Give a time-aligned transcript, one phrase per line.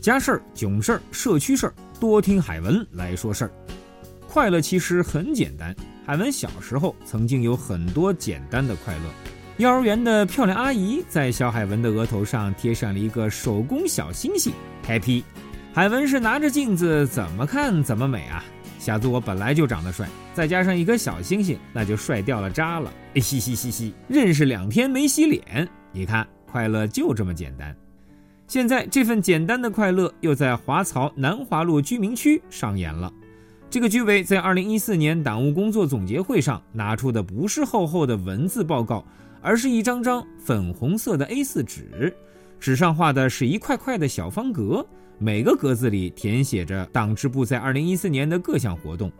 [0.00, 3.50] 家事儿、囧事儿、社区事儿，多听海文来说事儿。
[4.26, 5.74] 快乐其实很简单。
[6.06, 9.02] 海文小时候曾经有很多简单的快乐。
[9.58, 14.52] 幼儿园的漂亮阿姨在小海文的额头上贴上了一个手工小星星
[14.86, 15.22] ，happy。
[15.74, 18.42] 海文是拿着镜子怎么看怎么美啊！
[18.78, 22.90] 小子我本来就长得帅，再加上一颗小星星，那就帅掉了渣了。
[23.16, 27.76] 嘻嘻嘻嘻，认识两天没洗脸，你看快乐就这么简单。
[28.50, 33.08] 现在这份简单的快乐又在华漕南华路居民区上演了。
[33.70, 39.04] 这个居委在二零一四年党务工作总结会上拿出的不是厚厚的文字报告，
[39.40, 42.12] 而是一张张粉红色的 A4 纸，
[42.58, 44.84] 纸上画的是一块块的小方格，
[45.18, 49.12] 每个格子里填写着党支部在二零一四年的各项活动、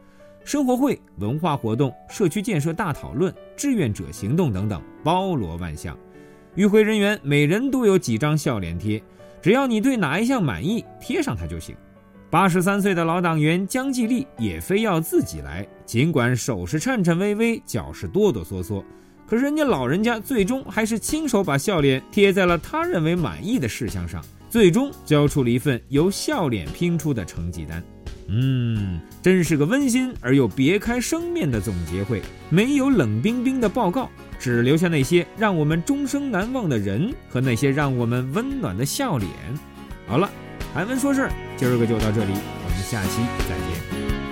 [0.45, 5.97] 生活会、文化活动、社区建设大讨论、志愿者行动等等，包罗万象。
[6.55, 9.03] 与会人员每人都有几张笑脸贴，
[9.41, 11.75] 只要你对哪一项满意，贴上它就行。
[12.29, 18.85] 八十三岁的老党员江继立也非要自己来，尽管手是颤颤巍巍，脚是哆哆嗦嗦，
[19.27, 27.83] 可是人家老人家最终还是亲手把笑脸贴在了他认为满意的事项上，最终交出了一份由笑脸拼出的成绩单。
[28.31, 39.31] 嗯，真是个温馨而又别开生面的总结会，没有冷冰冰的报告，只留下那些让我们终生难忘的人和那些让我们温暖的笑脸。
[40.07, 40.31] 好了。
[40.73, 44.30] 韩文说事儿，今儿个就到这里，我们下期再见。